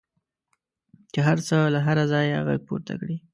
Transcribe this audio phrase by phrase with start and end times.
[1.13, 3.17] چې هر څه له هره ځایه غږ پورته کړي.